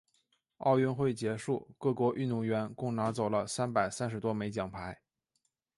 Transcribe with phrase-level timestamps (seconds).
[0.57, 4.99] 奥运会结束，各国运动员共拿走了三百三十多枚奖牌。